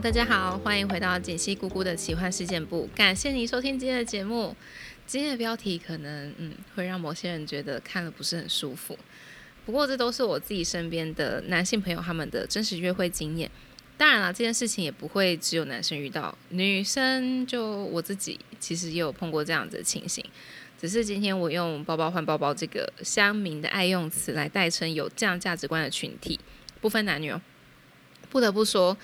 [0.00, 2.88] 大家好，欢迎回到锦溪姑姑的奇幻事件部。
[2.94, 4.54] 感谢您收听今天的节目。
[5.08, 8.96] 今天的标题可能嗯会让某些人觉得看了不是很舒服，
[9.66, 13.50] 不过这都是我自己身边的男性朋友他们的真实约会经验。
[13.96, 20.24] 当然了，这件事情也不会只有男生遇到，女生就我自己其实也有碰过这样子的情形。
[20.80, 26.38] 只是今天我用“包包换包包”这个乡民的爱用词来代称有这样价值观的群体，
[26.80, 27.42] 不分男女哦。
[28.30, 28.96] 不得不说，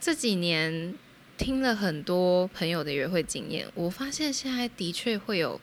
[0.00, 0.94] 这几年
[1.36, 5.60] 听了很多朋友的约会经验，我发现现在的确会有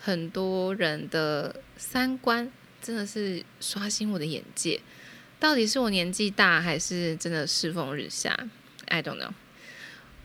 [0.00, 2.50] 很多人的三观
[2.82, 4.80] 真的是刷新我的眼界。
[5.38, 8.36] 到底是我年纪大，还是真的世风日下
[8.86, 9.30] ？I don't know。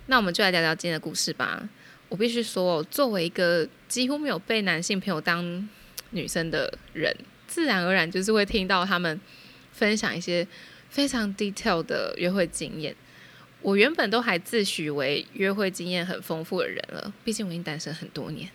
[0.08, 1.70] 那我们就来聊聊今天的故事吧。
[2.08, 5.70] 我必须说，作为一个几乎没有被男性朋友当
[6.12, 7.16] 女生的人，
[7.48, 9.20] 自然而然就是会听到他们
[9.72, 10.48] 分享一些
[10.90, 12.96] 非常 detail 的约会经验。
[13.62, 18.50] 我原本都还自诩为约会经验很丰富的人了，毕竟我已经单身很多年。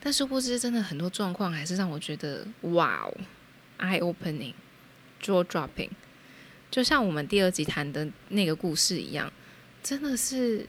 [0.00, 3.14] 但殊不知，真的很多状况还是让我觉得哇哦
[3.78, 4.54] ，eye opening。
[5.22, 5.88] jaw dropping，
[6.70, 9.32] 就像我们第二集谈的那个故事一样，
[9.82, 10.66] 真的是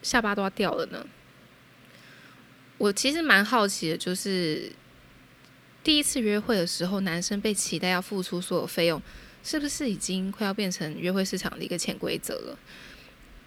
[0.00, 1.04] 下巴都要掉了呢。
[2.76, 4.70] 我其实蛮好奇的，就是
[5.82, 9.02] 第一次约会的时候，男生被期待要付出所有费用，
[9.48, 12.58] 是不是已经快要变成约会市场的一个潜规则了？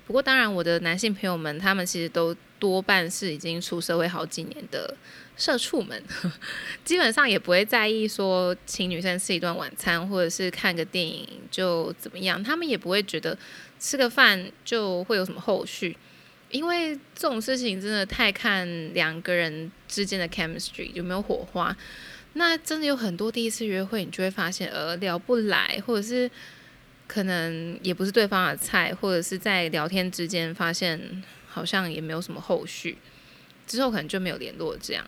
[0.08, 4.98] 不过，当然，我的男性朋友们，他们其实都多半是已经出社会好几年的
[5.38, 6.04] 社畜们，
[6.84, 13.38] 基本上也不会在意说请女生吃一顿晚餐，或者是看个电影就怎么样，他们也不会觉得
[13.80, 15.96] 吃个饭就会有什么后续，
[16.50, 21.78] 因为这种事情真的太看两个人之间的 chemistry 有没有火花。
[22.34, 26.30] 那真的有很多第一次约会，你就会发现呃聊不来，或者是。
[27.08, 32.98] 可能也不是对方的菜，或者是在聊天之间发现好像也没有什么后续，
[33.68, 35.06] 之后可能就没有联络这样。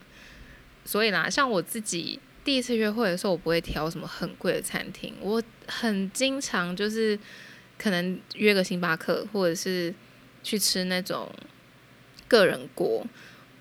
[0.84, 7.18] 所以啦，像我自己第一次约会的时候，我不会挑什么很贵的餐厅，我很经常就是
[7.78, 9.96] 可能约个星巴克，或者是
[10.44, 11.34] 去吃那种
[12.28, 13.08] 个人锅，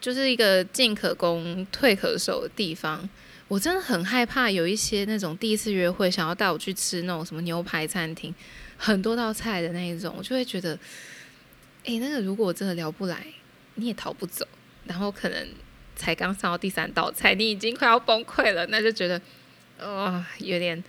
[0.00, 3.08] 就是一个进可攻退可守的地方。
[3.52, 8.34] 我真的很害怕有一些那种第一次约会想要带我去吃那种什么牛排餐厅，
[8.78, 10.78] 很多道菜的那一种，我就会觉得，
[11.84, 13.26] 诶，那个如果我真的聊不来，
[13.74, 14.48] 你也逃不走，
[14.86, 15.46] 然后可能
[15.94, 19.20] 才刚上到第三道菜，你已经快要崩溃了，那就觉得，
[19.78, 20.82] 啊，有点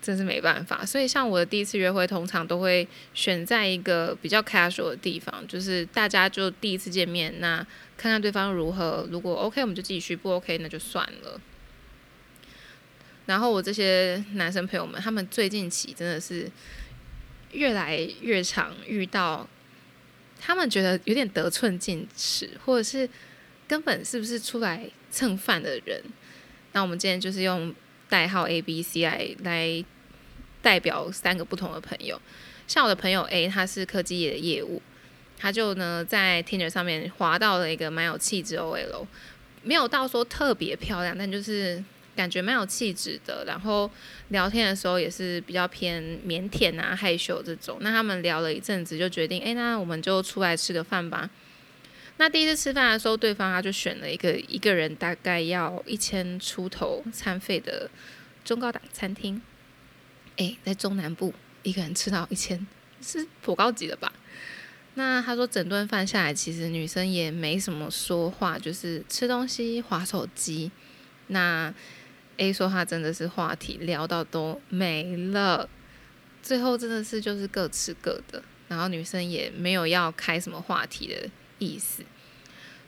[0.00, 0.86] 真是没办法。
[0.86, 7.58] 所以像我的第一次约会，通常都会选在一个比较 casual 的地方，就是大家就第一次见面，那
[7.98, 11.38] 看看对方如何，如果 OK 我们就继续，不 OK 那就算了。
[13.26, 16.48] 然后我这些男生朋友们，他们最近起真的是
[17.50, 19.44] 越来越常遇到，
[20.40, 23.08] 他们觉得有点得寸进尺，或者是
[23.66, 26.00] 根本是不是出来蹭饭的人。
[26.70, 27.74] 那我们今天就是用
[28.08, 29.84] 代号 A、B、C 来来
[30.62, 32.20] 代表三个不同的朋友。
[32.68, 34.80] 像我的朋友 A，他是科技业的业务，
[35.36, 39.04] 他就呢在 Tinder 上面滑到了一个蛮有气质 OL，
[39.64, 41.82] 没有到说特别漂亮，但就是。
[42.16, 43.88] 感觉蛮有气质的，然后
[44.30, 47.76] 聊天的时候也是比较偏腼腆啊、害羞这种。
[47.80, 51.28] 那他们聊了一阵子，就决定，哎，那我们就出来吃个饭吧。
[52.16, 57.90] 那第一次吃饭的时候，对方他就选了一个一个人大概要一千出头餐费的
[58.42, 59.40] 中高档餐厅。
[60.38, 62.66] 哎，在中南部一个人吃到一千，
[63.02, 64.12] 是颇高级的吧？
[64.94, 70.70] 那他说整顿饭下来，其实女生也没什么说话，就是吃东西、划手机。
[71.26, 71.74] 那
[72.38, 75.68] A 说他真的是话题聊到都没了，
[76.42, 82.02] 最后真的是就是各吃各的，然后女生也没有要开什么话题的意思。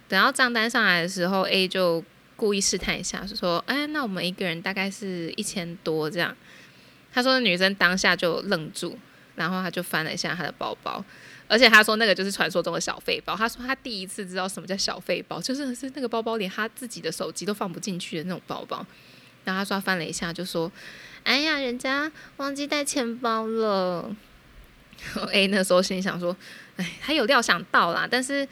[0.08, 2.04] 等到账单上来的时候，A 就
[2.36, 6.34] 故意试探一下，说：“哎，那我们一个人大概是一千多这样。”
[7.12, 8.98] 他说女生当下就愣住，
[9.34, 11.04] 然后他就翻了一下他的包包，
[11.48, 13.34] 而且他说那个就是传说中的小费包。
[13.34, 18.86] 他说他第一次知道什么叫小费包，就是是那个包包连他自己的手机都放不进去的那种包包。
[19.44, 20.70] 然后他刷翻了一下，就说
[21.24, 24.14] ：“哎呀，人家忘记带钱包了。
[25.32, 26.36] ”A 那时候心里想说
[26.76, 28.46] ：“哎，他有料想到啦。”但是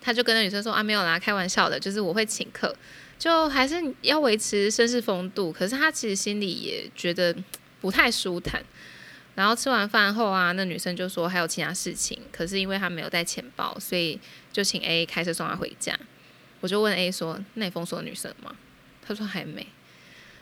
[0.00, 2.74] 他就跟那女生说：“啊，没有啦，开玩笑的，就是我会请客，
[3.18, 7.36] 就还是要维持绅士风度。”可是他其实心里也觉得
[7.80, 8.64] 不太舒坦。
[9.36, 14.18] 然后吃完饭后啊，那女生就说还有其他事情，可是因为他没有带钱包，所以
[14.52, 15.98] 就请 A 开车送他回家。
[16.60, 18.54] 我就问 A 说：“那你封锁女生吗？”
[19.06, 19.66] 他说：“还没。”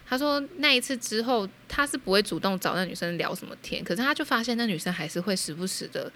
[0.09, 6.11] 他说那一次之后，他是不会主动找那女生聊什么天，可是他就发现那女生还是会时不时的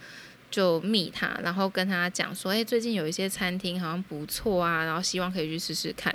[0.50, 6.14] 就密他，然后跟他讲说，哎，最近有一些餐厅好像不错啊，然后希望可以去试试看。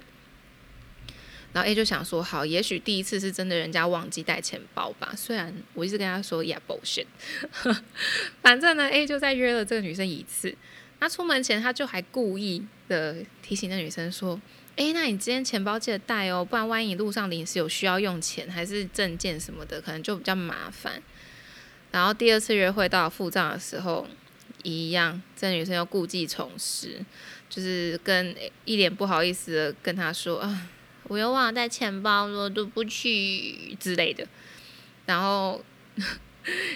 [1.54, 5.14] 然后 A 就想说，好，也许第一次是真的人家忘记带钱包吧。
[5.16, 7.06] 虽然我一直跟他说，Yeah bullshit，
[8.44, 10.56] 反正呢，A 就在约了这个女生一次。
[11.00, 14.40] 那出门前他就还故意的提醒那女生说，
[14.78, 21.02] 哎，那你今天钱包记得带哦，不然万一路上临时有需要用钱，还是证件什么的，可能就比较麻烦。
[21.92, 24.08] 然后第二次约会到付账的时候，
[24.62, 27.04] 一样，这女生又故技重施，
[27.50, 28.36] 就是跟
[28.66, 30.70] 一脸不好意思的跟他说啊。
[31.10, 34.28] 我又忘了带钱包，说对不起之类的，
[35.06, 35.64] 然后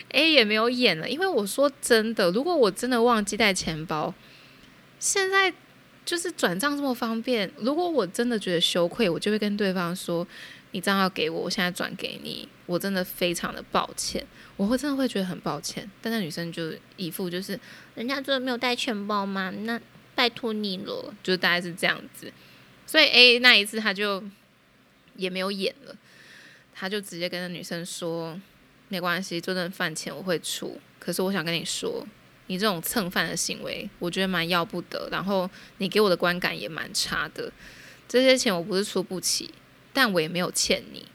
[0.09, 4.13] A 也没有演了，因为我说真的，如果我真的忘记带钱包，
[4.99, 5.53] 现在
[6.05, 10.27] 就是转账这么方便，如果我真的觉得羞愧，我就会跟对方说，
[10.71, 14.25] 你账号给我，我现在转给你，我真的非常的抱歉，
[14.57, 15.89] 我会真的会觉得很抱歉。
[16.01, 17.59] 但那女生就一副就是，
[17.95, 19.51] 人家真的没有带钱包吗？
[19.63, 19.79] 那
[20.15, 22.31] 拜托你了，就大概是这样子。
[22.85, 24.23] 所以 A 那一次他就
[25.15, 25.95] 也没有演了，
[26.73, 28.39] 他就直接跟那女生说
[28.89, 30.79] ：“没关系，这顿饭钱我会出。
[30.99, 32.05] 可是我想跟你说，
[32.51, 35.07] 你这种蹭饭的行为，我觉得蛮要不得。
[35.09, 37.49] 然后你给我的观感也蛮差的。
[38.09, 39.53] 这些钱我不是出不起，
[39.93, 41.07] 但我也没有欠你。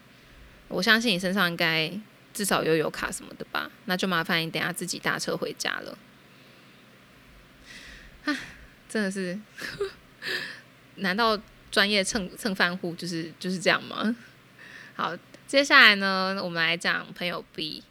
[0.69, 1.93] 我相信你身上应该
[2.33, 3.71] 至少有有卡什么的吧？
[3.85, 5.99] 那就麻烦你等下自己搭车回家了。”
[8.25, 8.35] 啊，
[8.89, 9.39] 真的是，
[10.97, 11.39] 难道？
[11.69, 14.17] 专业蹭蹭饭户就是就是这样吗？
[14.97, 15.15] 好，
[15.47, 17.83] 接下来呢，我们来讲朋友 B。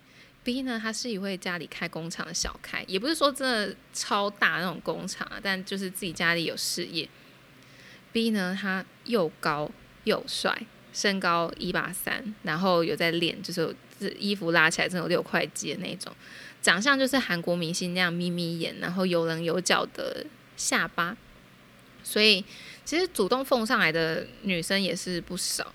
[0.45, 7.09] B 呢，他是一位家里开工厂的小开，也不是说真的超大那种工厂啊，但就是自己家里有事业。
[8.13, 9.69] B 呢，他又高
[10.05, 16.15] 又帅，身高一八三，然后有在练，就是这衣服拉起来真的有六块肌的那种，
[16.61, 20.25] 长相就是韩国明星那样眯眯眼，然后有棱有角的
[20.55, 21.17] 下巴，
[22.03, 22.45] 所以。
[22.85, 25.73] 其实主动奉上来的女生也是不少，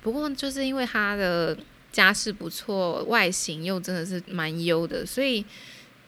[0.00, 1.58] 不过就是因为她的
[1.92, 5.44] 家世不错，外形又真的是蛮优的，所以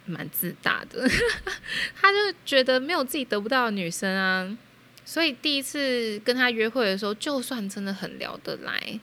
[0.06, 1.06] 蛮自大的。
[1.94, 4.56] 他就觉得没有自己得不到的女生啊，
[5.04, 8.98] 所以第一次跟他约会的时候，就算真的很聊得来，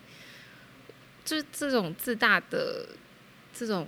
[1.23, 2.87] 就这种自大的
[3.53, 3.87] 这种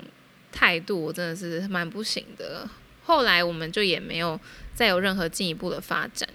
[0.52, 2.70] 态度，我真的是蛮不行的。
[3.04, 4.40] 后来我们就也没有
[4.74, 6.30] 再有任何进一步的发展。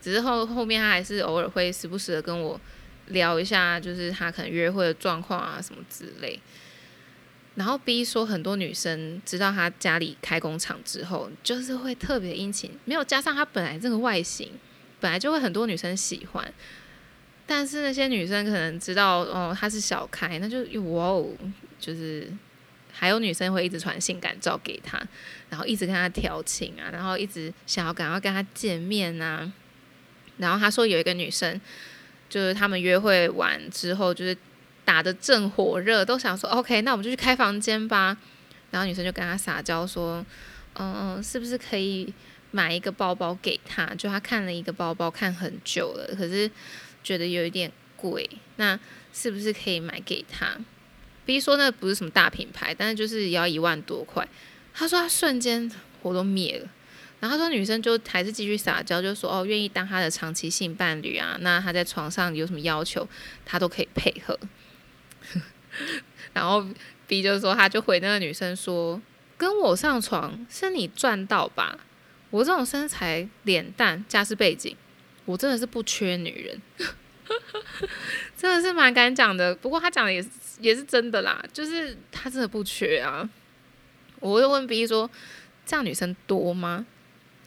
[0.00, 2.60] 只是后后面他还是偶尔会时不时的跟我
[3.08, 6.40] 聊一下，就是他可能约会的状况啊什么之类。
[7.54, 14.52] 然后 B 说很多女生知道他家里开工厂之后，就是会特别殷勤，没有加上他本来这个外形，
[15.00, 16.52] 本来就会很多女生喜欢。
[17.44, 21.28] 但是那些女生可能知道哦他是小开，那就哇哦，
[21.78, 22.32] 就是
[22.90, 24.98] 还有女生会一直传性感照给他，
[25.50, 29.52] 然后一直跟他调情啊，然后一直想要赶快跟他见面啊。
[30.38, 31.60] 然后他说有一个女生，
[32.32, 34.34] 就是他们约会完之后，就是
[34.86, 38.16] 打的正火热，都想说 OK，那我们就去开房间吧。
[38.70, 40.24] 然后女生就跟他撒娇说，
[40.78, 42.10] 嗯，是不是可以
[42.50, 43.84] 买一个包包给他？
[43.96, 46.50] 就他看了一个包包看很久了，可是
[47.04, 48.80] 觉得有一点贵，那
[49.12, 50.56] 是不是可以买给他
[51.26, 54.26] ？B 说那不是什么大品牌，但是就是也要一万多块。
[54.72, 55.70] 他说他瞬间
[56.00, 56.66] 火都灭了。
[57.22, 63.08] 然后说女生就还是继续撒娇，就说哦愿意当他的长期性伴侣啊，那他在床上有什么要求，
[63.46, 64.36] 他都可以配合。
[66.34, 66.66] 然后
[67.06, 69.00] B 就说他就回那个女生说，
[69.38, 71.78] 跟我上床是你赚到吧？
[72.30, 74.76] 我这种身材、脸蛋、家世背景，
[75.24, 76.88] 我真的是不缺女人，
[78.36, 79.54] 真的是蛮敢讲的。
[79.54, 83.30] 不过他讲的也是也是真的啦，就是他真的不缺啊。
[84.18, 85.08] 我会问 B 说，
[85.64, 86.84] 这样女生多吗？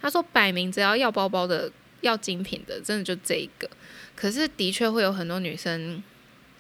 [0.02, 1.72] 他说：“摆明只要要包包的、
[2.02, 3.68] 要精品的，真的就这一个。
[4.16, 6.04] 可是的确会有很多女生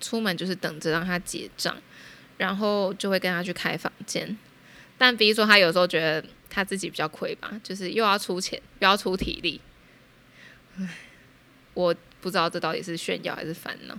[0.02, 1.78] 出门就是等着让他结账，
[2.38, 4.36] 然后就会跟他去开房间。
[4.98, 9.62] 但比如说他有时候觉得他自己比较亏吧，就是又要出钱又要出体力。
[10.78, 10.90] 唉，
[11.74, 13.98] 我不知道这到底是炫耀还是烦恼。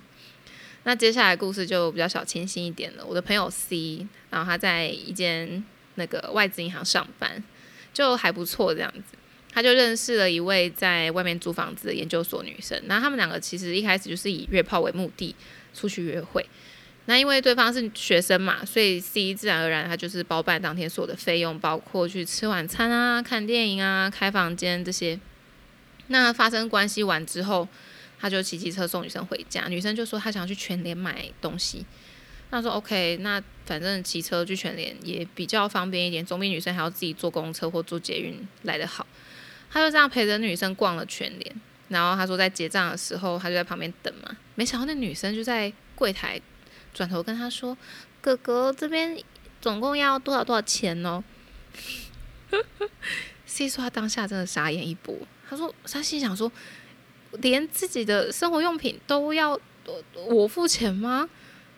[0.85, 3.05] 那接下来故事就比较小清新一点了。
[3.05, 5.65] 我的朋友 C，然后他在一间
[5.95, 7.43] 那个外资银行上班，
[7.93, 9.17] 就还不错这样子。”
[9.57, 15.35] 他就认识了一位在外面租房子的研究所女生，那他们两个其实一开始就是以约炮为目的
[15.73, 16.47] 出去约会。
[17.07, 25.19] 那因为对方是学生嘛，所以 C 自然而然他就是包办当天所有的费用，包括去吃晚餐啊、看电影啊、开房间这些。
[26.09, 27.67] 那发生关系完之后，
[28.21, 31.87] 他就骑机车送女生回家，女生就说她想要去全联买东西，
[32.51, 39.07] 那说 OK，那反正骑车去全联也比较方便一点，总比女生还要自己坐公车或坐捷运来得好。
[39.71, 44.37] 他就这样陪着女生逛了全联，然后他说在结账的时候，他就在旁边等嘛。
[44.55, 46.41] 没想到那女生就在柜台
[46.95, 47.77] 转头跟他说
[48.21, 49.19] ：“哥哥，这边
[49.61, 51.23] 总共要多少多少钱哦？”
[53.45, 55.17] C 说他当下真的傻眼一波，
[55.49, 56.51] 他说他心想说，
[57.33, 59.59] 连自己的生活用品都要
[60.27, 61.29] 我付钱吗？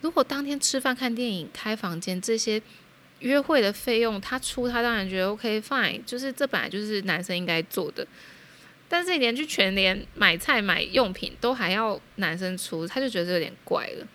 [0.00, 2.62] 如果当天吃饭、看电影、开房间这些
[3.20, 8.06] 约会的费用他出，他当然觉得 OK fine，就是这本来就是男生应该做的。
[8.88, 14.06] 但是连去全联买菜、买用品都还要男生出，他就觉得有点怪了。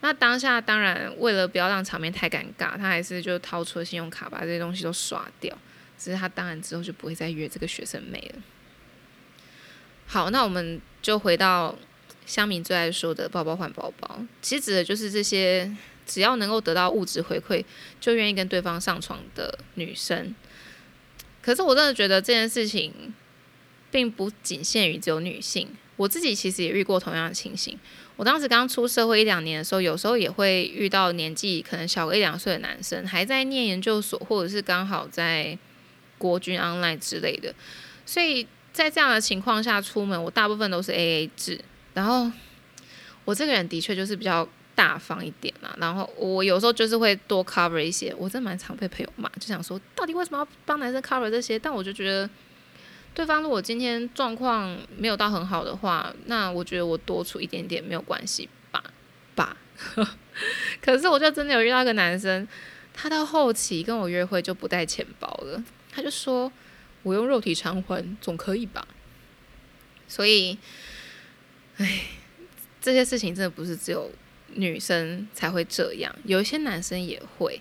[0.00, 5.56] 那当下当然为了不要让场面太尴尬，他还是就掏出了信用卡把这些东西都刷掉。
[5.96, 8.42] 只是他当然之后就不会再约这个学生妹了。
[10.04, 11.78] 好，那我们就回到
[12.26, 15.72] 乡民最爱说的“包包换包包”，其实指的就是这些
[16.06, 17.64] 只要能够得到物质回馈
[18.00, 20.34] 就愿意跟对方上床的女生。
[21.40, 23.14] 可是我真的觉得这件事情
[23.90, 27.78] 并不仅限于只有女性，我自己其实也遇过同样的情形。
[28.16, 35.58] 我当时刚出社会一两年的时候，有时候也会遇到年纪可能小个一两岁的男生，还在念研究所，或者是刚好在。
[36.18, 37.52] 国军 online 之类的，
[38.06, 41.60] 所以在这样的情况下出门，我大部分都是 A A 制。
[41.94, 42.30] 然后
[43.24, 48.14] 我这个人的确就是比较大方一点嘛，然后我有时候就是会多 cover 一些。
[48.18, 51.58] 我真的蛮常被朋友骂，就想说到底为什么要帮男生 cover 这些？
[51.58, 52.28] 但我就觉得，
[53.14, 58.82] 对方如果今天状况没有到很好的话，那我觉得我多出一点点没有关系吧
[59.34, 59.56] 吧。
[60.80, 62.46] 可是我就真的有遇到一个男生，
[62.94, 65.62] 他到后期跟我约会就不带钱包了。
[65.90, 66.50] 他就说
[67.02, 68.86] ：“我用肉体偿还总可以吧？”
[70.08, 70.56] 所以，
[71.76, 72.06] 唉，
[72.80, 74.10] 这些事情真的不是只有
[74.54, 77.60] 女生才会这样，有一些男生也会。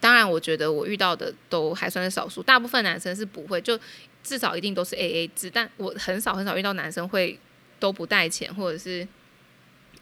[0.00, 3.78] 当然，我觉得我遇到的都还算是少数，大部分男生是不会，就
[4.22, 5.50] 至少一定都是 A A 制。
[5.50, 7.38] 但我很少很少遇到男生会
[7.78, 9.06] 都不带钱，或者是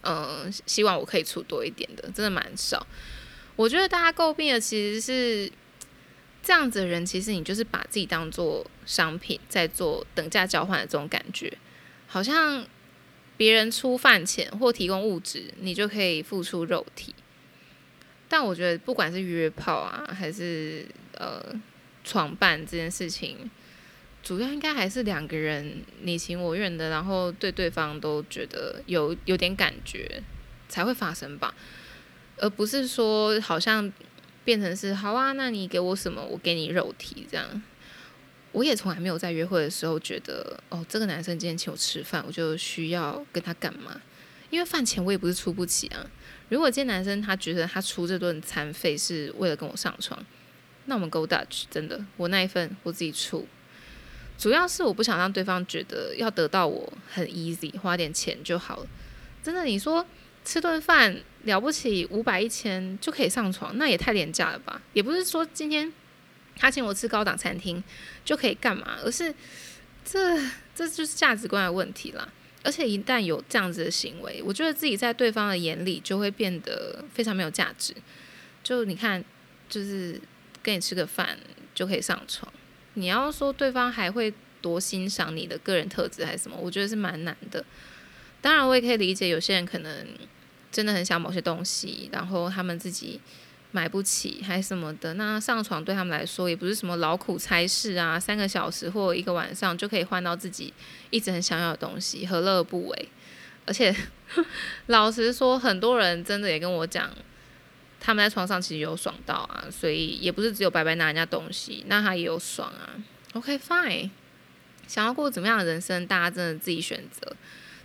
[0.02, 2.86] 嗯，希望我可以出多一点的，真的蛮少。
[3.56, 5.52] 我觉得大家诟病的其实是。
[6.44, 11.56] 这样子的人，其实你就是把自己当做商品，在做等价交换的这种感觉，
[12.08, 12.66] 好像
[13.36, 17.14] 别人出饭钱或提供物质，你就可以付出肉体。
[18.28, 21.42] 但我觉得，不管是约炮啊，还是呃
[22.04, 23.50] 床伴这件事情，
[24.22, 30.22] 主要应该还是两个人你情我愿的，然后对对方都觉得有有点感觉
[30.68, 31.54] 才会发生吧，
[32.38, 33.92] 而不是说好像。
[34.44, 37.62] 变成是好啊，那你给我什么，我给你肉体这样。
[38.52, 44.00] 我也从来没有在约会的时候觉得，哦，这个男生今天请我吃饭，我就需要跟他干嘛？
[44.50, 46.06] 因为饭钱我也不是出不起啊。
[46.50, 50.22] 如果今天男生他觉得他出这顿餐费是为了跟我上床，
[50.84, 53.46] 那我们 go Dutch，真的，我那一份我自己出。
[54.38, 58.86] 主要是我不想让对方觉得要得到我很 easy，花点钱就好了。
[59.42, 60.06] 真的，你说。
[60.44, 64.82] 吃顿饭了不起，五百一千就可以上床，那也太廉价了吧？
[64.92, 65.92] 也不是说今天
[66.56, 67.82] 他请我吃高档餐厅
[68.24, 69.34] 就可以干嘛，而是
[70.04, 70.38] 这
[70.74, 72.28] 这就是价值观的问题啦。
[72.64, 77.92] 而且一旦有这样子的行为，我觉得自己在对方的眼里就会变得非常没有价值。
[78.62, 79.24] 就你看，
[79.68, 80.20] 就是
[80.62, 81.36] 跟你吃个饭
[81.74, 82.52] 就可以上床，
[82.94, 87.64] 你要说对方还会多欣赏你的个人特质还是什么，我觉得是蛮难的。
[88.40, 90.06] 当然，我也可以理解有些人可能
[90.70, 93.20] 真的很想某些东西，然后他们自己
[93.72, 95.14] 买不起还什么的。
[95.14, 100.72] 那上床对他们来说也不是什么劳苦差事啊，三个小时或一个晚上就可以换到自己
[101.10, 103.08] 一直很想要的东西，何乐而不为？
[103.66, 103.94] 而且
[104.86, 107.10] 老实说，很多人真的也跟我讲，
[108.00, 112.94] 他们在床上其实有爽到啊，所以也不是只有白白拿人家东西，那他也有爽啊。
[113.34, 114.10] OK，fine，
[114.86, 117.34] 想要过怎么样的人生，大家真的自己选择。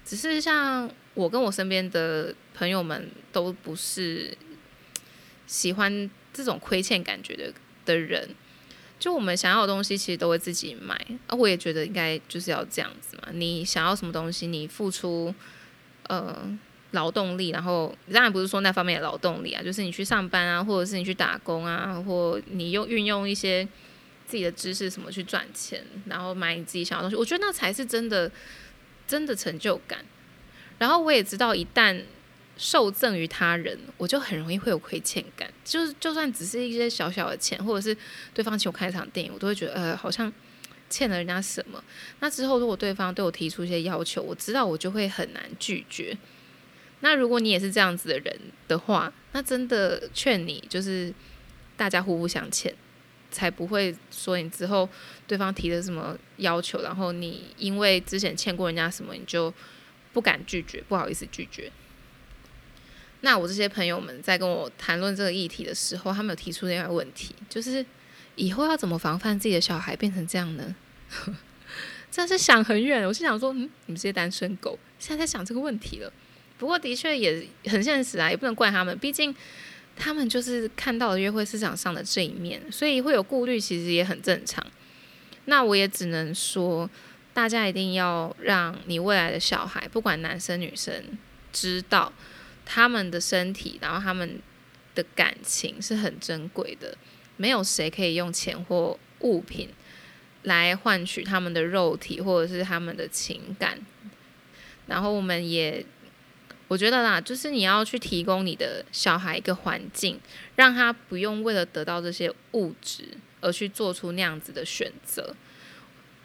[0.03, 4.35] 只是像我跟我身边的朋友们都不是
[5.47, 7.51] 喜欢这种亏欠感觉的
[7.83, 8.29] 的人，
[8.99, 10.93] 就我们想要的东西其实都会自己买，
[11.25, 13.29] 啊，我也觉得应该就是要这样子嘛。
[13.31, 15.33] 你想要什么东西，你付出
[16.07, 16.55] 呃
[16.91, 23.67] 劳动力，然后当然不是说那方面的劳动力啊，就是你去上班啊，或者是你去打工啊，或你用运用一些
[24.27, 28.31] 自己的知识什么去赚钱，然后买你自己想要东西，我觉得那才是真的。
[29.07, 30.03] 真的成就感，
[30.79, 32.03] 然后我也知道，一旦
[32.57, 35.51] 受赠于他人，我就很容易会有亏欠感。
[35.63, 37.95] 就是就算只是一些小小的钱，或者是
[38.33, 40.31] 对方请我看一场电影，我都会觉得呃，好像
[40.89, 41.83] 欠了人家什么。
[42.19, 46.17] 那之后如果对方对我提出一些要求，我知道我就会很难拒绝。
[47.01, 51.13] 那如果你也是这样子的人的话，那真的劝你就是
[51.75, 52.73] 大家互不相欠，
[53.29, 54.89] 才不会说你之后
[55.27, 59.53] 对方提的什么要求，然后你因为之前欠过人家什么，你就
[60.11, 61.71] 不敢拒绝，不好意思拒绝。
[63.21, 67.85] 那我这些朋友们在跟我谈论这个议题的时候，他们有提出另外问题，就是
[68.35, 70.75] 以后要怎么防范自己的小孩变成这样呢？
[72.11, 76.11] 真是想很远，我是想说，嗯，你们这些单身狗现在在想这个问题了。
[76.57, 79.35] 不过的确也很现实啊，也不能怪他们，毕竟
[79.95, 84.65] 他们就是看到了约会市场上的这一面，所以会有顾虑，其实也很正常。
[85.45, 86.89] 那我也只能说，
[87.33, 91.03] 大家一定要让你未来的小孩，不管男生女生，
[91.51, 92.11] 知道。
[92.69, 94.41] 他们的身体，然后他们
[94.93, 96.97] 的感情是很珍贵的，
[97.37, 99.69] 没有谁可以用钱或物品
[100.43, 103.79] 来换取他们的肉体或者是他们的情感。
[104.85, 105.85] 然后我们也，
[106.67, 110.19] 我觉得啦，就是你要去提供你的小孩一个环境，
[110.57, 113.05] 让他不用为了得到这些物质
[113.39, 115.33] 而去做出那样子的选择。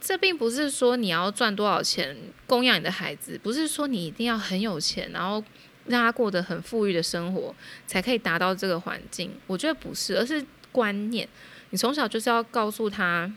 [0.01, 2.17] 这并不是说你要赚多少钱
[2.49, 5.45] 供养你的孩子，不是说你一定要很有钱，然后。
[5.87, 7.55] 让他过得很富裕的生活，
[7.87, 9.33] 才可以达到这个环境。
[9.47, 11.29] 我觉得不是，而是观念。
[11.71, 13.33] 你从小就是要告诉他，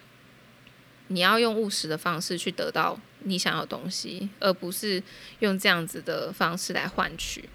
[1.07, 5.01] 你要用务实的方式去得到你想要的东西，而不是
[5.39, 7.49] 用这样子的方式来换取。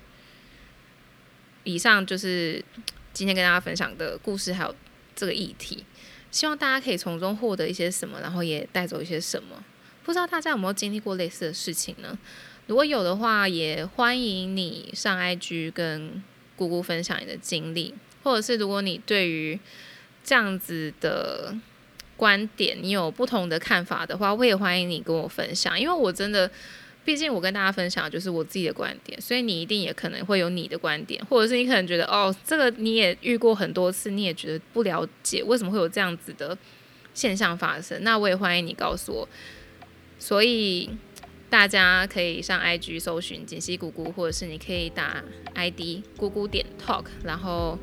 [1.65, 2.65] 以上就是
[3.13, 4.75] 今天跟大家分享的故事，还有
[5.15, 5.85] 这个议题。
[6.31, 9.63] 希望大家可以从中获得一些什么，然后也带走一些什么。
[10.03, 12.19] 不知道大家有没有经历过类似的事情呢？
[12.71, 16.23] 如果有的话，也欢迎你上 IG 跟
[16.55, 19.59] 姑姑分享你的经历，或者是如果你对于
[20.23, 21.53] 这样子的
[22.17, 25.79] 观点你有不同的看法的话，我也欢迎你跟我分享。
[25.81, 26.49] 因为我真的，
[27.05, 36.57] 毕竟我跟大家分享就是我自己的观点，所以你一定也可能会有你的观点，或者是你可能觉得哦，这个你也遇过很多次，你也觉得不了解为什么会有这样子的
[37.15, 39.29] 现象发生，那我也欢迎你告诉我。
[40.21, 40.89] 所以。
[41.51, 45.23] 大家可以上 IG 搜寻锦溪姑姑，或者是你可以打
[45.55, 47.77] ID 姑姑点 Talk，然后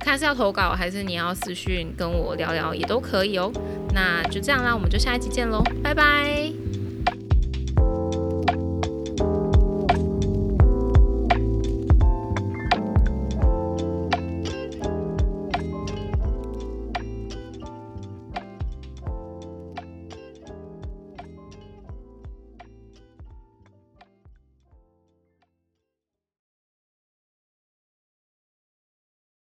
[0.00, 3.50] 看是要投稿还是你要私讯跟我聊聊也都可以哦。
[3.94, 6.71] 那就这样啦，我们就下一期见喽，拜拜。